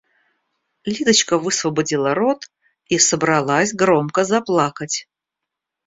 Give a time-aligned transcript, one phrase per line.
[0.83, 2.49] Лидочка высвободила рот
[2.87, 5.07] и собралась громко заплакать.